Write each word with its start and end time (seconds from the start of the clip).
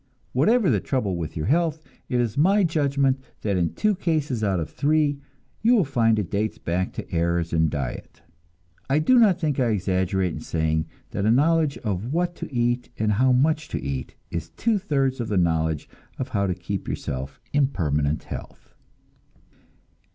Whatever 0.33 0.71
the 0.71 0.79
trouble 0.79 1.15
with 1.15 1.37
your 1.37 1.45
health, 1.45 1.83
it 2.09 2.19
is 2.19 2.35
my 2.35 2.63
judgment 2.63 3.19
that 3.41 3.55
in 3.55 3.75
two 3.75 3.93
cases 3.93 4.43
out 4.43 4.59
of 4.59 4.71
three 4.71 5.19
you 5.61 5.75
will 5.75 5.85
find 5.85 6.17
it 6.17 6.31
dates 6.31 6.57
back 6.57 6.91
to 6.93 7.11
errors 7.11 7.53
in 7.53 7.69
diet. 7.69 8.23
I 8.89 8.97
do 8.97 9.19
not 9.19 9.39
think 9.39 9.59
I 9.59 9.67
exaggerate 9.67 10.33
in 10.33 10.39
saying 10.39 10.87
that 11.11 11.27
a 11.27 11.29
knowledge 11.29 11.77
of 11.83 12.11
what 12.11 12.33
to 12.37 12.51
eat 12.51 12.89
and 12.97 13.11
how 13.11 13.31
much 13.31 13.67
to 13.67 13.79
eat 13.79 14.15
is 14.31 14.49
two 14.49 14.79
thirds 14.79 15.19
of 15.19 15.27
the 15.27 15.37
knowledge 15.37 15.87
of 16.17 16.29
how 16.29 16.47
to 16.47 16.55
keep 16.55 16.87
yourself 16.87 17.39
in 17.53 17.67
permanent 17.67 18.23
health. 18.23 18.73